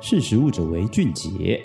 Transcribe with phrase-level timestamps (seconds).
[0.00, 1.60] 识食物者为俊杰。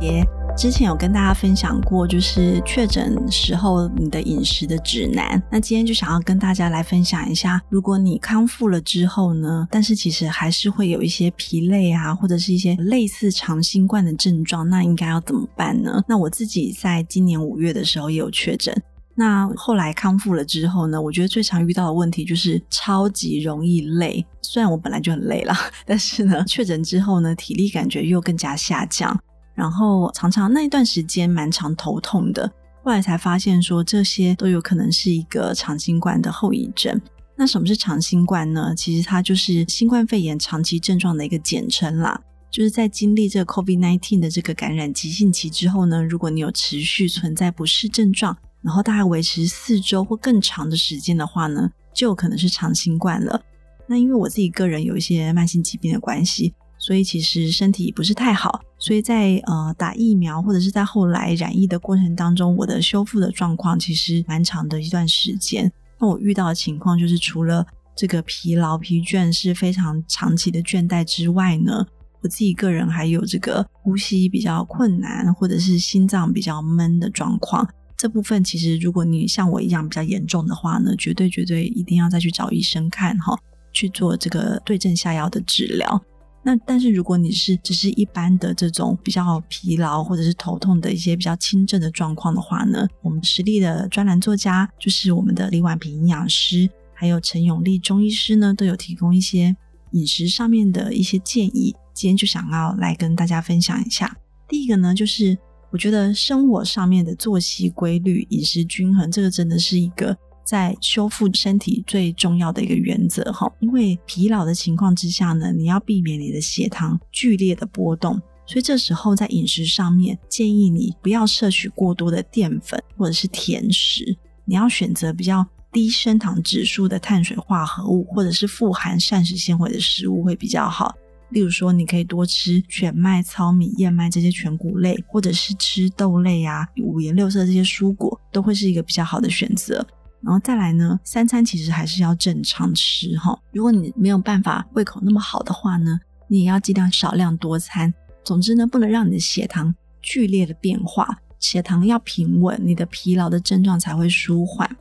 [0.00, 0.24] 耶，
[0.56, 5.40] 之前有跟大家分享过，就是确诊时候你的饮食的指南。
[5.50, 16.02] 那今天就想要跟大家来分享一下，如果你康复了之后呢，但是其实还是会有一些疲累啊，或者是一些类似长新冠的症状，那应该要怎么办呢？
[16.08, 18.74] 那我自己在今年五月的时候也有确诊。
[19.14, 24.24] 那后来康复了之后呢，我觉得最常遇到的问题就是超级容易累。
[24.40, 25.54] 虽然我本来就很累了，
[25.84, 29.18] 但是呢，确诊之后呢，体力感觉又更加下降，
[29.54, 32.50] 然后常常那一段时间蛮常头痛的。
[32.82, 37.00] 后来才发现说，这些都有可能是一个长新冠的后遗症。
[37.36, 38.74] 那什么是长新冠呢？
[38.76, 42.20] 其实它就是新冠肺炎长期症状的一个简称啦。
[42.50, 53.40] 就是在经历这个 COVID-19 的这个感染急性期之后呢，如果你有持续存在不适症状，然后大概维持四周或更长的时间的话呢，就有可能是长新冠了。
[53.86, 65.70] 那因为我自己个人有一些慢性疾病的关系，所以其实身体不是太好，所以在呃打疫苗或者是在后来染疫的过程当中，我的修复的状况其实蛮长的一段时间。
[65.98, 71.84] 那我遇到的情况就是，除了这个疲劳疲倦是非常长期的倦怠之外呢，
[72.22, 77.68] 我自己个人还有这个呼吸比较困难，或者是心脏比较闷的状况。
[77.96, 83.38] 这部分其实，如果你像我一样比较严重的话呢，绝对绝对一定要再去找医生看哈，
[83.72, 86.02] 去做这个对症下药的治疗。
[86.42, 99.54] 那但是如果你是只是一般的这种比较疲劳或者是头痛的一些比较轻症的状况的话呢，我们实力的专栏作家就是我们的李婉平营养师，还有陈永利中医师呢，都有提供一些
[99.92, 101.76] 饮食上面的一些建议。
[101.94, 104.16] 今天就想要来跟大家分享一下。
[104.48, 105.38] 第一个呢，就是。
[105.72, 110.14] 我觉得生活上面的作息规律、饮食均衡，这个真的是一个
[110.44, 113.50] 在修复身体最重要的一个原则哈。
[113.60, 124.14] 因为疲劳的情况之下呢，你要避免你的血糖剧烈的波动，所以这时候在饮食上面建议你不要摄取过多的淀粉或者是甜食，
[124.44, 130.94] 你要选择比较低升糖指数的碳水化合物或者是富含膳食纤维的食物会比较好。
[131.32, 139.84] 例如说，你可以多吃全麦、糙米、燕麦这些全谷类，或者是吃豆类啊、五颜六色这些蔬果，都会是一个比较好的选择。
[140.20, 143.36] 然后再来呢，三餐其实还是要正常吃哈。
[143.52, 145.98] 如果你没有办法胃口那么好的话呢，
[146.28, 147.92] 你也要尽量少量多餐。
[148.22, 154.76] 总之呢，不能让你的血糖剧烈的变化，血糖要平稳，你的疲劳的症状才会舒缓。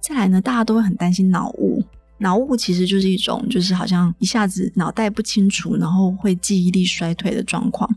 [0.00, 1.84] 再来呢，大家都会很担心脑雾。
[2.18, 7.88] 脑雾其实就是一种，就是好像一下子脑袋不清楚，然后会记忆力衰退的状况。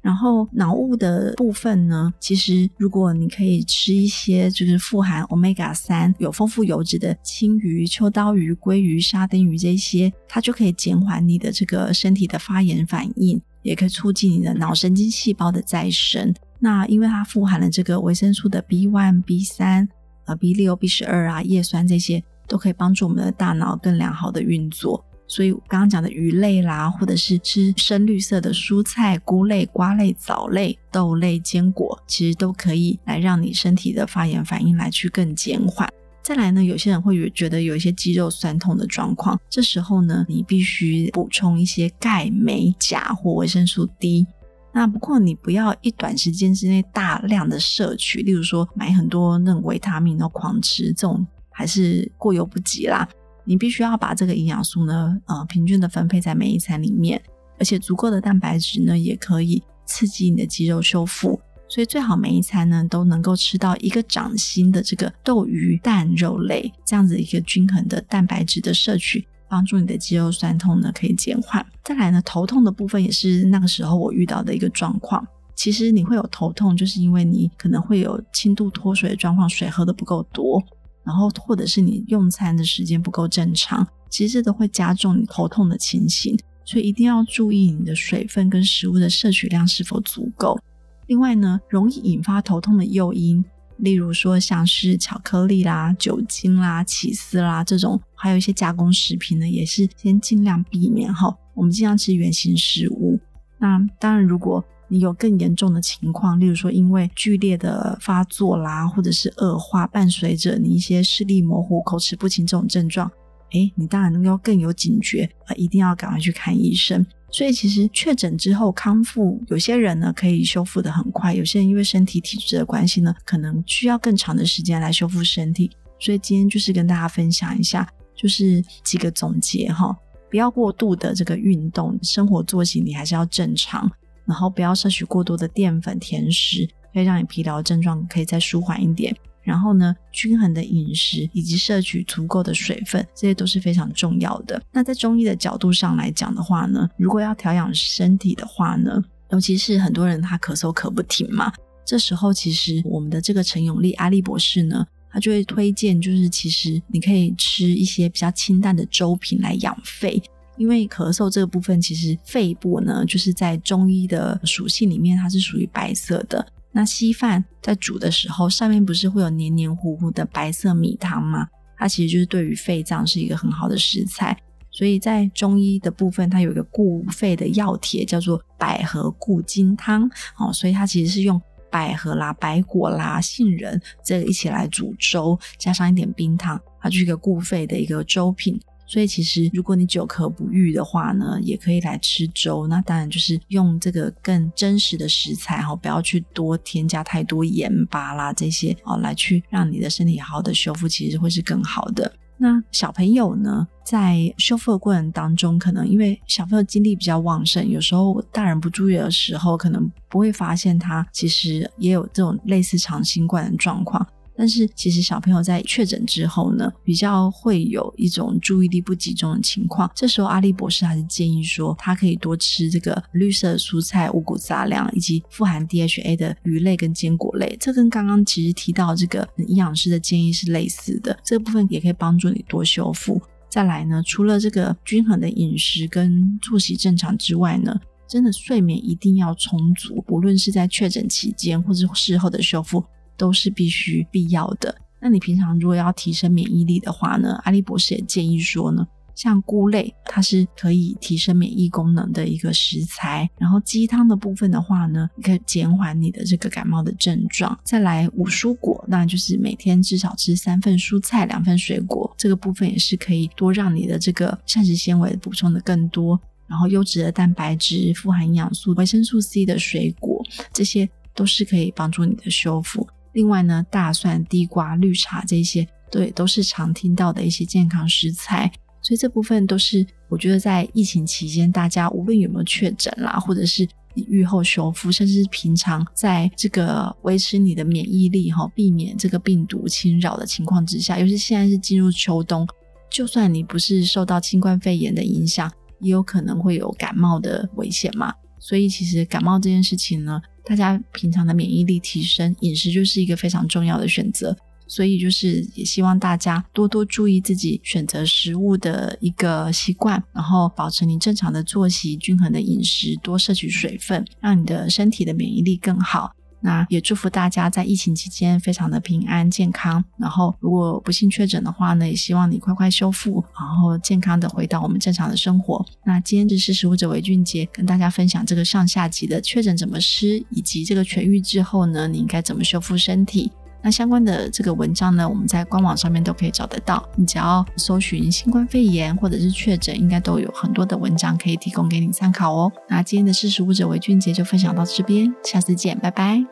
[0.00, 16.34] 然后脑雾的部分呢，其实如果你可以吃一些就是富含 Omega 三、有丰富油脂的青鱼、秋刀鱼、鲑鱼、沙丁鱼这些，它就可以减缓你的这个身体的发炎反应，也可以促进你的脑神经细胞的再生。
[16.60, 19.88] 那因为它富含了这个维生素的 B one、B 三、
[20.26, 22.22] 呃 B 六、B 十二啊、叶酸这些。
[22.46, 35.88] 都可以帮助我们的大脑更良好的运作，所以刚刚讲的鱼类啦，或者是吃深绿色的蔬菜、菇类、瓜类、藻类、豆类、坚果，其实都可以来让你身体的发炎反应来去更减缓。
[36.22, 44.26] 再来呢，有些人会觉得有一些肌肉酸痛的状况，这时候呢，你必须补充一些钙、镁、钾或维生素 D。
[44.72, 51.26] 那不过你不要一短时间之内大量的摄取，例如说买很多那种维他命然后狂吃这种。
[51.56, 53.08] 还是过犹不及啦，
[53.44, 57.22] 你必须要把这个营养素呢，呃，平均的分配在每一餐里面，
[57.58, 61.40] 而且足够的蛋白质呢，也可以刺激你的肌肉修复。
[61.68, 71.64] 所以最好每一餐呢，都能够吃到一个掌心的这个豆鱼蛋肉类，这样子一个均衡的蛋白质的摄取，帮助你的肌肉酸痛呢可以减缓。
[71.82, 75.26] 再来呢，头痛的部分也是那个时候我遇到的一个状况。
[75.56, 80.62] 其实你会有头痛，就是因为你可能会有轻度脱水的状况，水喝得不够多。
[81.04, 90.58] 然后，或者是你用餐的时间不够正常，其实这都会加重你头痛的情形，所以一定要注意你的水分跟食物的摄取量是否足够。
[91.06, 93.44] 另外呢，容易引发头痛的诱因，
[93.76, 101.36] 例如说像是巧克力啦、酒精啦、起司啦这种，还有一些加工食品呢，也是先尽量避免哈。
[101.52, 103.20] 我们尽量吃原型食物。
[103.58, 113.10] 那当然，如果你有更严重的情况，例如说因为剧烈的发作啦，或者是恶化，伴随着你一些视力模糊、口齿不清这种症状，
[113.52, 117.04] 诶，你当然能够更有警觉啊，一定要赶快去看医生。
[117.30, 125.70] 所以其实确诊之后康复，有些人呢可以修复得很快，有些人因为身体体质的关系呢，可能需要更长的时间来修复身体。
[125.98, 129.96] 所以今天就是跟大家分享一下，就是几个总结哈。
[130.30, 133.90] 不要过度的这个运动，生活作息你还是要正常，
[134.26, 139.14] 然后不要摄取过多的淀粉、甜食，可以让你疲劳症状可以再舒缓一点。
[139.42, 144.62] 然后呢，均衡的饮食以及摄取足够的水分，这些都是非常重要的。
[144.72, 151.52] 那在中医的角度上来讲的话呢，如果要调养身体的话呢，尤其是很多人他咳嗽咳不停嘛，
[151.84, 160.22] 这时候其实我们的这个陈永利阿力博士呢，他就会推荐，就是其实你可以吃一些比较清淡的粥品来养肺，
[160.56, 166.46] 因为咳嗽这个部分其实肺部呢，就是在中医的属性里面，它是属于白色的。
[166.72, 171.46] 那稀饭在煮的时候，上面不是会有黏黏糊糊的白色米汤吗？
[171.76, 174.36] 它其实就是对于肺脏是一个很好的食材。
[174.70, 180.10] 所以在中医的部分，它有一个固肺的药帖，叫做百合固金汤。
[180.36, 181.40] 哦，所以它其实是用
[181.70, 188.60] 百合啦、白果啦、杏仁这个一起来煮粥，加上一点冰糖，它就是一个固肺的一个粥品。
[188.86, 192.66] 所以其实，如果你久咳不愈的话呢，也可以来吃粥。
[192.66, 202.12] 那当然就是用这个更真实的食材哈，不要去多添加太多盐巴啦这些哦，来去让你的身体好好的修复，其实会是更好的。
[202.36, 214.04] 那小朋友呢，在修复的过程当中，可能因为小朋友精力比较旺盛，有时候大人不注意的时候，可能不会发现他其实也有这种类似长新冠的状况。
[214.36, 219.90] 但是其实小朋友在确诊之后呢，比较会有一种注意力不集中的情况。
[219.94, 227.56] 这时候阿力博士还是建议说，他可以多吃这个绿色蔬菜、五谷杂粮以及富含 DHA 的鱼类跟坚果类。
[227.60, 231.16] 这跟刚刚其实提到这个营养师的建议是类似的。
[231.24, 233.20] 这个部分也可以帮助你多修复。
[233.48, 237.78] 再来呢，除了这个均衡的饮食跟作息正常之外呢，
[238.08, 242.84] 真的睡眠一定要充足，不论是在确诊期间或是事后的修复。
[243.16, 244.74] 都是必须必要的。
[245.00, 253.28] 那你平常如果要提升免疫力的话呢，阿力博士也建议说呢，像菇类，它是可以提升免疫功能的一个食材。
[253.38, 257.58] 然后鸡汤的部分的话呢，可以减缓你的这个感冒的症状。
[257.62, 266.18] 再来五蔬果，那就是每天至少吃三份蔬菜，两份水果，这个部分也是可以多让你的这个膳食纤维补充的更多。
[266.46, 270.22] 然后优质的蛋白质、富含营养素、维生素 C 的水果，
[270.52, 272.86] 这些都是可以帮助你的修复。
[273.14, 292.46] 另外呢，大蒜、地瓜、绿茶这些，对，都是常听到的一些健康食材，所以这部分都是我觉得在疫情期间，大家无论有没有确诊啦，或者是你愈后修复，甚至平常在这个维持你的免疫力哈，避免这个病毒侵扰的情况之下，尤其现在是进入秋冬，
[292.90, 298.12] 就算你不是受到新冠肺炎的影响，也有可能会有感冒的危险嘛。
[298.40, 304.36] 所以其实感冒这件事情呢，大家平常的免疫力提升，饮食就是一个非常重要的选择。
[304.66, 316.10] 所以就是也希望大家多多注意自己选择食物的一个习惯，然后保持你正常的作息、均衡的饮食，多摄取水分，让你的身体的免疫力更好。
[316.44, 319.82] 那也祝福大家在疫情期间非常的平安健康。
[319.96, 325.64] 然后，如果不幸确诊的话呢，也希望你快快修复，然后健康的回到我们正常的生活。
[325.84, 333.32] 那今天是食物者韦俊杰跟大家分享这个上下级的确诊怎么吃，以及这个痊愈之后呢，你应该怎么修复身体。
[333.64, 336.86] 那相关的这个文章呢，我们在官网上面都可以找得到。
[336.96, 342.52] 你只要搜寻新冠肺炎或者是确诊，应该都有很多的文章可以提供给你参考哦。
[342.68, 346.22] 那今天的识食物者为俊杰就分享到这边，下次见，拜拜。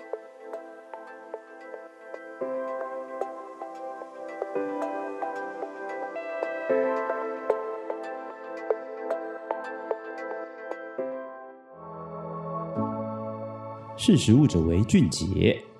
[13.96, 15.71] 识食物者为俊杰。